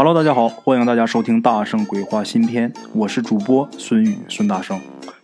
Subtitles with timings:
[0.00, 4.80] Hello，大家好，欢迎大家收听《大圣鬼话》新篇，我是主播孙宇孙大圣，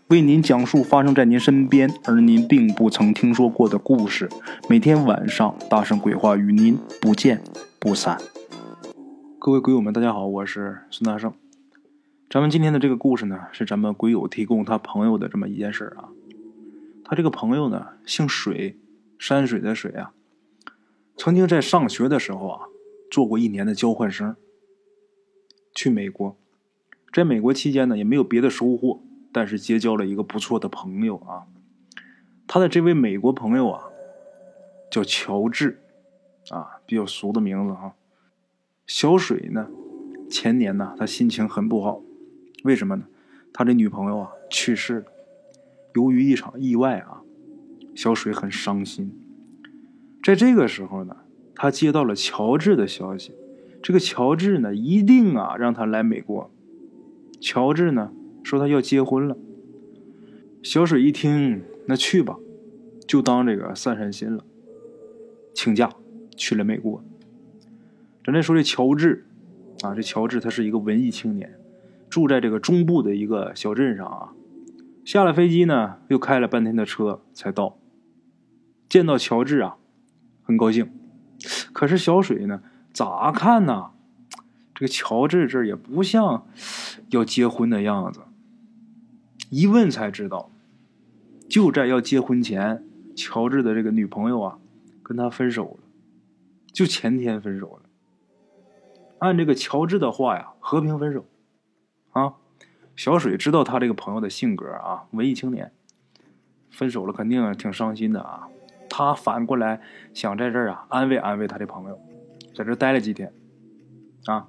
[0.09, 4.29] 为您讲述发生在您身边而您并不曾听说过的故事。
[4.69, 7.41] 每天晚上，《大圣鬼话》与您不见
[7.79, 8.19] 不散。
[9.39, 11.33] 各位鬼友们，大家好，我是孙大圣。
[12.29, 16.09] 咱们今天的这个故事呢，是咱们鬼友提供他朋友的这么一件事啊。
[17.05, 18.77] 他这个朋友呢，姓水，
[19.21, 20.11] 山水的水啊，
[21.17, 22.61] 曾经在上学的时候啊，
[23.09, 24.35] 做过一年的交换生。
[25.75, 26.37] 去美国，
[27.13, 31.47] 在美国期间呢，也没有别的收获，但是结交了一个不错的朋友啊。
[32.47, 33.85] 他的这位美国朋友啊，
[34.91, 35.81] 叫乔治，
[36.51, 37.95] 啊，比较俗的名字哈。
[38.87, 39.69] 小水呢，
[40.31, 42.03] 前年呢，他心情很不好，
[42.63, 43.07] 为什么呢？
[43.53, 45.07] 他的女朋友啊去世了，
[45.95, 47.23] 由于一场意外啊，
[47.95, 49.21] 小水很伤心。
[50.23, 51.17] 在这个时候呢，
[51.55, 53.33] 他接到了乔治的消息。
[53.85, 56.51] 这个乔治呢，一定啊让他来美国。
[57.39, 58.11] 乔治呢
[58.43, 59.37] 说他要结婚了。
[60.63, 62.39] 小水一听，那去吧，
[63.07, 64.43] 就当这个散散心了。
[65.53, 65.91] 请假
[66.35, 67.05] 去了美国。
[68.25, 69.27] 咱再说这乔治
[69.83, 71.55] 啊，这乔治他是一个文艺青年，
[72.09, 74.33] 住在这个中部的一个小镇上啊。
[75.05, 77.77] 下了飞机呢，又开了半天的车才到。
[78.89, 79.77] 见到乔治啊，
[80.43, 80.91] 很高兴。
[81.75, 82.63] 可是小水呢？
[82.95, 83.91] 咋看呢？
[84.73, 86.47] 这个乔治这也不像
[87.11, 88.21] 要结婚的样子。
[89.51, 90.51] 一问才知道，
[91.49, 92.85] 就在要结婚前，
[93.17, 94.59] 乔治的这个女朋友啊，
[95.03, 95.89] 跟他分手了，
[96.73, 97.83] 就前天分手了。
[99.19, 101.25] 按这个乔治的话呀，和平分手。
[102.13, 102.35] 啊，
[102.97, 105.73] 小水知道他这个朋友的性格啊，文艺青年，
[106.71, 108.49] 分手了肯定挺伤心的啊。
[108.89, 109.81] 他反过来
[110.13, 111.99] 想在这儿啊安慰安慰他的朋友。
[112.55, 113.33] 在这待了几天，
[114.27, 114.47] 啊，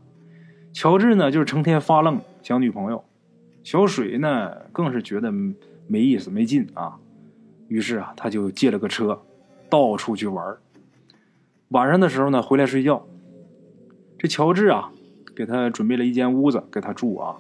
[0.71, 3.03] 乔治呢就是成天发愣想女朋友，
[3.63, 5.31] 小水呢更是觉得
[5.87, 6.99] 没意思没劲啊，
[7.67, 9.23] 于是啊他就借了个车，
[9.69, 10.55] 到处去玩
[11.69, 13.07] 晚上的时候呢回来睡觉，
[14.19, 14.91] 这乔治啊
[15.35, 17.35] 给他准备了一间屋子给他住啊，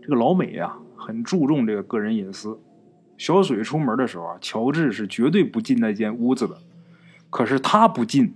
[0.00, 2.56] 这个老美呀很注重这个个人隐私，
[3.18, 6.56] 小水出门的时候啊，乔治是绝对不进那间屋子的，
[7.28, 8.32] 可是他不进。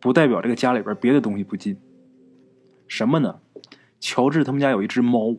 [0.00, 1.76] 不代表这个家里边别的东西不进。
[2.86, 3.40] 什么呢？
[4.00, 5.36] 乔治他们家有一只猫。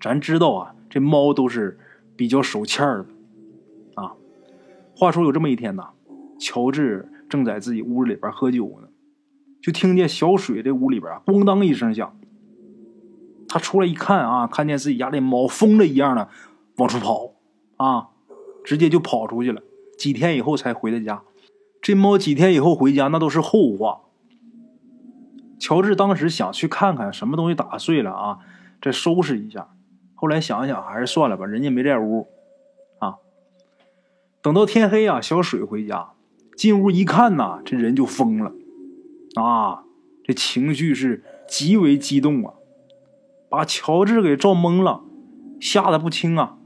[0.00, 1.78] 咱知道啊，这猫都是
[2.16, 3.06] 比较手欠的
[3.94, 4.14] 啊。
[4.96, 5.90] 话说有这么一天呐，
[6.38, 8.88] 乔治正在自己屋里边喝酒呢，
[9.60, 12.18] 就听见小水这屋里边啊咣当一声响。
[13.48, 16.28] 他出来一看啊，看见自己家这猫疯了一样的
[16.76, 17.34] 往出跑
[17.76, 18.08] 啊，
[18.64, 19.62] 直接就跑出去了。
[19.98, 21.22] 几天以后才回的家。
[21.88, 24.02] 这猫几天以后回家，那都是后话。
[25.58, 28.40] 乔治当时想去看看什么东西打碎了啊，
[28.82, 29.70] 再收拾一下。
[30.14, 32.28] 后来想想还是算了吧，人家没在屋
[32.98, 33.14] 啊。
[34.42, 36.10] 等到天黑啊，小水回家
[36.54, 38.52] 进屋一看呐，这人就疯了
[39.36, 39.84] 啊，
[40.22, 42.52] 这情绪是极为激动啊，
[43.48, 45.00] 把乔治给照懵了，
[45.58, 46.58] 吓得不轻啊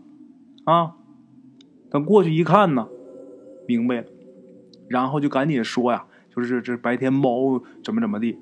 [0.65, 0.97] 啊！
[1.89, 2.89] 等过去一看呢，
[3.69, 4.07] 明白了。
[4.93, 8.39] 然后就赶紧说呀，就是这白天猫怎么怎么地，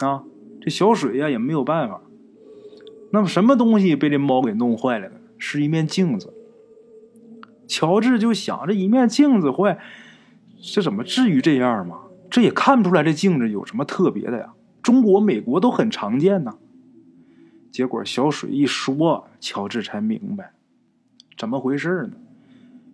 [0.00, 0.24] 啊，
[0.60, 2.00] 这小水呀也没有办法。
[3.12, 5.14] 那么什么东西被这猫给弄坏了呢？
[5.38, 6.34] 是一面镜子。
[7.68, 9.78] 乔治就想，这一面镜子坏，
[10.60, 12.00] 这怎么至于这样吗？
[12.28, 14.54] 这也看不出来这镜子有什么特别的呀。
[14.82, 16.56] 中国、美国都很常见呐。
[17.70, 20.54] 结果小水一说，乔治才明白
[21.38, 22.14] 怎么回事呢。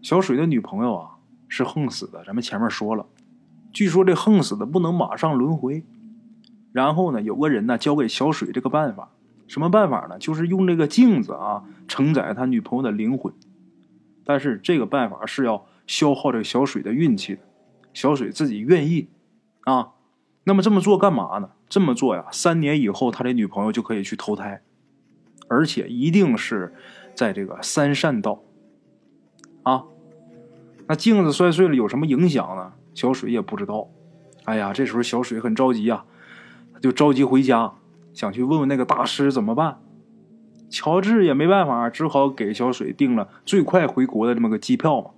[0.02, 1.17] 小水的女朋友啊。
[1.48, 3.06] 是横死的，咱们前面说了，
[3.72, 5.84] 据说这横死的不能马上轮回，
[6.72, 9.10] 然后呢，有个人呢教给小水这个办法，
[9.46, 10.18] 什么办法呢？
[10.18, 13.32] 就是用这个镜子啊承载他女朋友的灵魂，
[14.24, 17.40] 但是这个办法是要消耗这小水的运气的，
[17.94, 19.08] 小水自己愿意
[19.64, 19.92] 啊，
[20.44, 21.50] 那么这么做干嘛呢？
[21.68, 24.62] 这么做呀，三年以后他的女朋友就可以去投胎，
[25.48, 26.74] 而且一定是
[27.14, 28.42] 在这个三善道
[29.62, 29.84] 啊。
[30.88, 32.72] 那镜子摔碎了有什么影响呢？
[32.94, 33.88] 小水也不知道。
[34.44, 36.04] 哎呀，这时候小水很着急呀，
[36.72, 37.74] 他就着急回家，
[38.14, 39.80] 想去问问那个大师怎么办。
[40.70, 45.14] 乔治也没办法，只好给小水订了最快回国的这么个机票。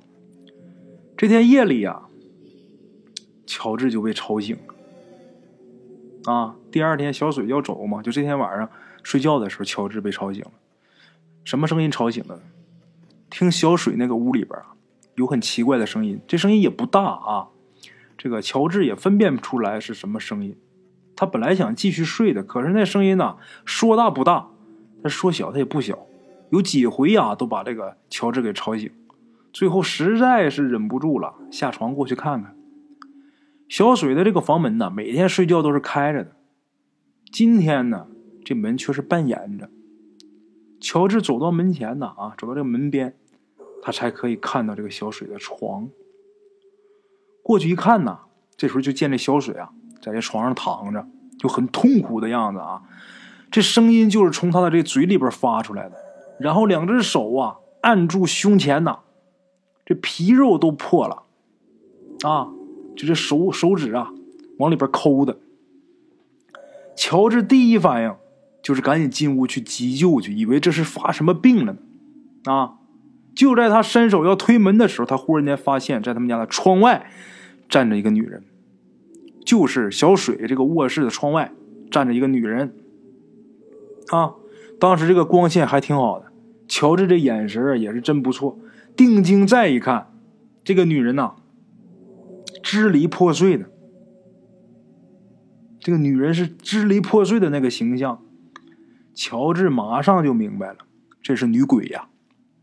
[1.17, 2.03] 这天夜里呀，
[3.47, 6.33] 乔治就被吵醒了。
[6.33, 8.69] 啊，第二天小水要走嘛，就这天晚上
[9.05, 10.51] 睡觉的时候，乔治被吵醒了。
[11.45, 12.41] 什么声音吵醒了？
[13.31, 14.75] 听小水那个屋里边啊。
[15.15, 17.49] 有很奇怪的声音，这声音也不大啊。
[18.17, 20.57] 这个乔治也分辨不出来是什么声音。
[21.17, 24.49] 他本来想继续睡的，可是那声音呢，说大不大，
[25.03, 26.07] 他说小他也不小，
[26.51, 28.91] 有几回呀，都把这个乔治给吵醒。
[29.53, 32.57] 最后实在是忍不住了，下床过去看看。
[33.69, 36.37] 小水的这个房门呢，每天睡觉都是开着的，
[37.31, 38.07] 今天呢，
[38.45, 39.71] 这门却是半掩着。
[40.81, 43.15] 乔治走到门前呢，啊，走到这个门边，
[43.83, 45.89] 他才可以看到这个小水的床。
[47.43, 48.19] 过去一看呢，
[48.57, 49.71] 这时候就见这小水啊，
[50.03, 51.07] 在这床上躺着，
[51.39, 52.83] 就很痛苦的样子啊。
[53.51, 55.97] 这声音就是从他的这嘴里边发出来的，
[56.39, 59.01] 然后两只手啊按住胸前呐。
[59.87, 61.25] 这皮肉都破了，
[62.23, 62.53] 啊，
[62.95, 64.13] 就这手手指啊，
[64.59, 65.39] 往里边抠的。
[66.95, 68.15] 乔治第一反应
[68.63, 72.75] 就是赶紧进屋去急救去，以为这是发什么病了呢，啊！
[73.41, 77.11] 就在他伸手要推门的时候，他忽然间发现，在他们家的窗外
[77.71, 78.45] 站着一个女人，
[79.47, 81.51] 就是小水这个卧室的窗外
[81.91, 82.75] 站着一个女人，
[84.11, 84.35] 啊！
[84.79, 86.27] 当时这个光线还挺好的，
[86.69, 88.59] 乔治这眼神也是真不错。
[88.95, 90.13] 定睛再一看，
[90.63, 91.37] 这个女人呐，
[92.63, 93.71] 支离破碎的。
[95.79, 98.23] 这个女人是支离破碎的那个形象，
[99.15, 100.77] 乔治马上就明白了，
[101.23, 102.09] 这是女鬼呀！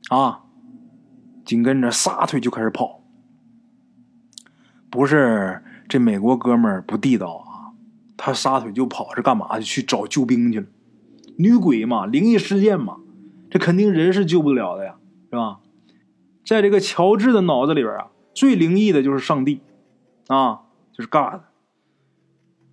[0.09, 0.43] 啊，
[1.47, 3.01] 紧跟着撒腿就开始跑。
[4.89, 7.71] 不是这美国哥们儿不地道啊，
[8.17, 9.57] 他撒腿就跑是干嘛？
[9.61, 10.67] 去找救兵去了。
[11.37, 12.97] 女鬼嘛，灵异事件嘛，
[13.49, 14.97] 这肯定人是救不了的呀，
[15.29, 15.59] 是吧？
[16.45, 19.61] 在这个乔治的脑子里边啊，最灵异的就是上帝，
[20.27, 21.41] 啊，就是 God。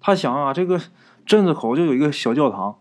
[0.00, 0.81] 他想啊，这个
[1.25, 2.79] 镇子口就有一个小教堂，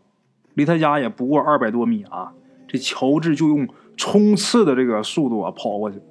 [0.56, 2.34] 离他家也不过二百多米啊。
[2.68, 6.02] 这乔治就用冲刺的这个速度啊跑过去，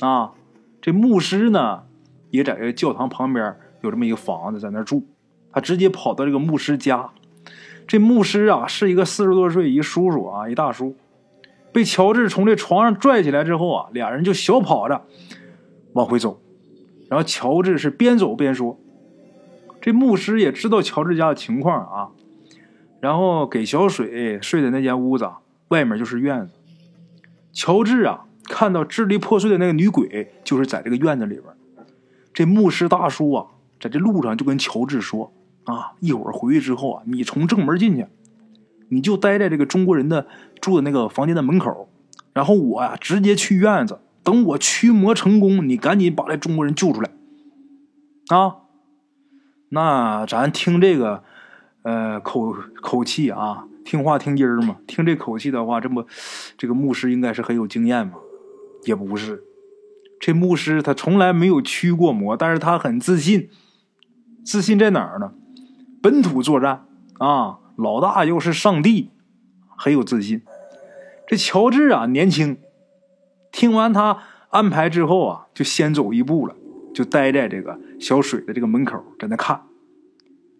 [0.00, 0.32] 啊，
[0.80, 1.82] 这牧师呢
[2.30, 5.04] 也在这个教堂旁边有这么一个房子在那住，
[5.52, 7.10] 他直接跑到这个牧师家。
[7.86, 10.94] 这牧师啊是一个四十多岁一叔叔啊，一大叔。
[11.72, 15.02] 被乔治从这床上拽起来之后啊，俩人就小跑着
[15.92, 16.40] 往回走。
[17.08, 18.78] 然后乔治是边走边说
[19.80, 22.10] ：“这牧师也知道乔治家的情况啊，
[23.00, 25.30] 然后给小水睡的那间屋子
[25.68, 26.52] 外面就是院子。
[27.52, 31.46] 乔治啊，看到支离破碎的那个女鬼就是在这个院子里边。
[32.32, 33.46] 这牧师大叔啊，
[33.80, 35.32] 在这路上就跟乔治说：
[35.64, 38.06] 啊，一会儿回去之后啊，你从正门进去。”
[38.90, 40.26] 你就待在这个中国人的
[40.62, 41.90] 住的那个房间的门口，
[42.32, 47.10] 然后我呀直接去院子，等我驱魔成功，你赶紧把这中国人救出来，
[48.28, 48.56] 啊！
[49.68, 51.22] 那咱听这个，
[51.88, 52.52] 呃，口
[52.82, 54.76] 口气啊，听话听音儿嘛。
[54.86, 56.04] 听这口气的话，这么
[56.58, 58.18] 这个牧师应该是很有经验嘛？
[58.84, 59.42] 也不是，
[60.20, 63.48] 这牧师他从来没有驱过魔，但是他很自信。
[64.44, 65.32] 自信在哪儿呢？
[66.02, 66.84] 本土作战
[67.18, 67.58] 啊！
[67.76, 69.08] 老大又是上帝，
[69.74, 70.42] 很有自信。
[71.26, 72.58] 这乔治啊，年轻，
[73.50, 74.18] 听完他
[74.50, 76.54] 安排之后啊，就先走一步了，
[76.94, 79.62] 就待在这个小水的这个门口，在那看。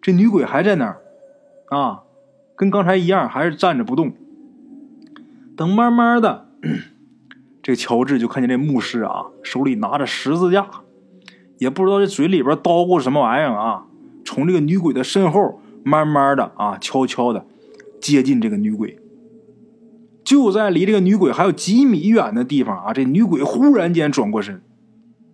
[0.01, 0.99] 这女鬼还在那儿，
[1.69, 2.03] 啊，
[2.55, 4.13] 跟刚才一样，还是站着不动。
[5.55, 6.49] 等慢慢的，
[7.61, 10.69] 这个乔治就看见这牧师啊，手里拿着十字架，
[11.57, 13.85] 也不知道这嘴里边叨咕什么玩意儿啊，
[14.25, 15.61] 从这个女鬼的身后。
[15.81, 17.45] 慢慢的啊，悄悄的
[18.01, 18.99] 接近这个女鬼。
[20.25, 24.61] 就在离这个女鬼还有几米远的地方啊，这女鬼忽然间转过身，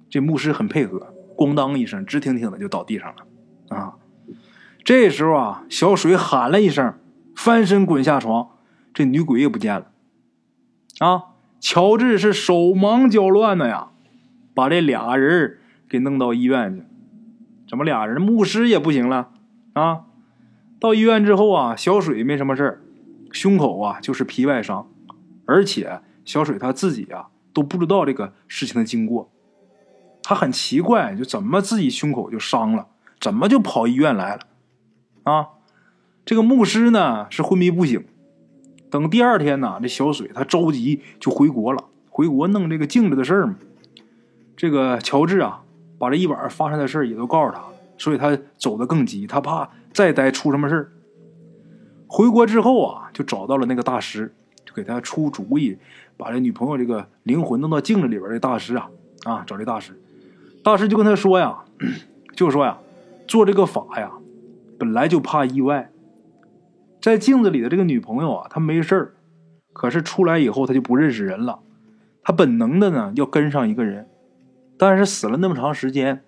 [0.07, 3.75] 这牧师很配合，咣当一声，直挺挺的就倒地上了。
[3.75, 3.95] 啊，
[4.85, 6.93] 这时候啊，小水喊了一声，
[7.35, 8.49] 翻身滚下床，
[8.93, 9.87] 这女鬼也不见了。
[10.99, 11.23] 啊，
[11.59, 13.87] 乔治是手忙脚乱的呀，
[14.53, 15.57] 把这俩人
[15.89, 16.83] 给弄到医院去。
[17.67, 18.21] 怎么俩人？
[18.21, 19.31] 牧师也不行了
[19.73, 20.03] 啊？
[20.79, 22.81] 到医院之后啊，小水没什么事儿，
[23.31, 24.87] 胸口啊就是皮外伤，
[25.47, 29.31] 而且小水他自己啊都不知道这个事情的经过，
[30.21, 32.85] 他很奇怪，就怎么自己胸口就伤了，
[33.19, 34.41] 怎么就跑医院来了？
[35.25, 35.49] 啊，
[36.23, 38.05] 这个牧师呢是昏迷不醒，
[38.89, 43.55] 等第二天呢，这小水他着急就回国了，回国弄这个镜子的事儿嘛。
[44.55, 45.63] 这个乔治啊，
[45.97, 47.61] 把这一晚上发生的事儿也都告诉他，
[47.97, 49.69] 所以他走得更急，他怕。
[49.91, 50.91] 再待出什么事儿？
[52.05, 54.33] 回国之后啊，就找到了那个大师，
[54.65, 55.77] 就给他出主意，
[56.17, 58.29] 把这女朋友这个灵魂弄到镜子里边。
[58.29, 58.89] 这大师啊，
[59.23, 59.99] 啊，找这大师，
[60.63, 61.57] 大师就跟他说呀，
[62.35, 62.77] 就说呀，
[63.25, 64.11] 做这个法呀，
[64.77, 65.91] 本来就怕意外。
[67.01, 69.13] 在镜子里的这个女朋友啊，她没事儿，
[69.73, 71.59] 可是出来以后她就不认识人了，
[72.23, 74.09] 她本能的呢要跟上一个人，
[74.77, 76.23] 但是死了那么长时间，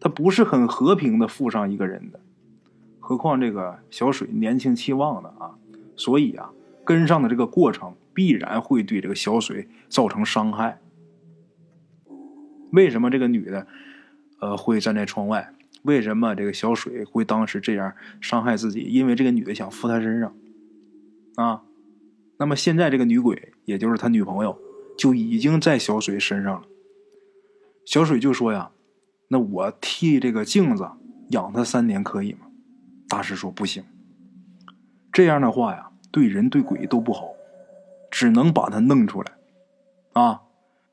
[0.00, 2.20] 她不是很和平的附上一个人的。
[2.98, 5.54] 何况这个小水年轻气旺的啊，
[5.94, 6.50] 所以啊，
[6.84, 10.80] 跟上的这个过程必然会对这个小水造成伤害。
[12.72, 13.66] 为什么这个女的，
[14.40, 15.52] 呃，会站在窗外？
[15.86, 18.80] 为什么这个小水会当时这样伤害自己？
[18.80, 20.34] 因为这个女的想附他身上，
[21.36, 21.62] 啊，
[22.38, 24.58] 那么现在这个女鬼，也就是他女朋友，
[24.98, 26.66] 就已经在小水身上了。
[27.84, 28.72] 小水就说呀
[29.28, 30.88] ：“那我替这个镜子
[31.30, 32.40] 养他三年可以吗？”
[33.08, 33.84] 大师说：“不行，
[35.12, 37.28] 这样的话呀，对人对鬼都不好，
[38.10, 39.32] 只能把他弄出来，
[40.14, 40.42] 啊，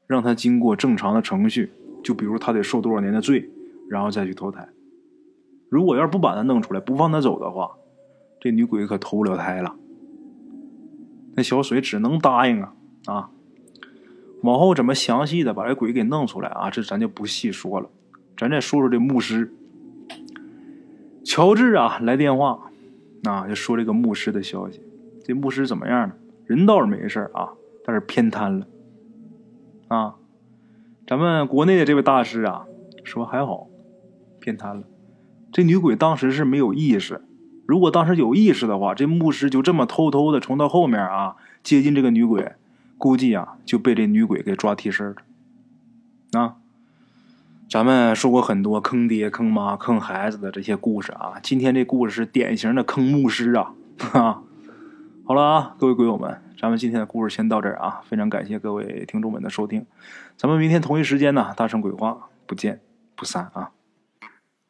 [0.05, 1.71] 让他经过正常的程序，
[2.03, 3.49] 就比如他得受多少年的罪，
[3.89, 4.69] 然后再去投胎。
[5.73, 7.71] 如果要是不把他弄出来，不放他走的话，
[8.39, 9.73] 这女鬼可投不了胎了。
[11.33, 12.75] 那小水只能答应啊
[13.07, 13.31] 啊！
[14.43, 16.69] 往后怎么详细的把这鬼给弄出来啊？
[16.69, 17.89] 这咱就不细说了，
[18.37, 19.51] 咱再说说这牧师。”
[21.25, 22.69] 乔治啊，来电话，
[23.23, 24.79] 啊，就说这个牧师的消息。
[25.23, 26.13] 这牧师怎么样呢？
[26.45, 27.51] 人倒是没事啊，
[27.83, 28.67] 但是偏瘫了。
[29.87, 30.17] 啊，
[31.07, 32.67] 咱们国内的这位大师啊，
[33.03, 33.67] 说还好，
[34.39, 34.83] 偏瘫了。
[35.53, 37.21] 这女鬼当时是没有意识，
[37.65, 42.53] 如果当时有意识的话，这牧师就这么偷偷的从他后面啊接近这个女鬼，
[42.97, 46.41] 估计啊就被这女鬼给抓替身了。
[46.41, 46.55] 啊。
[47.69, 53.73] 咱们说过很多坑爹、坑妈、坑孩子的这些故事啊，今天这故事是典型的坑牧师啊！
[53.97, 54.43] 哈，
[55.25, 59.87] 好了啊，各位鬼友们，咱们今天的故事先到这儿啊，非常感谢各位听众们的收听，
[60.37, 62.79] 咱们明天同一时间呢，大圣鬼话不见
[63.15, 63.71] 不散啊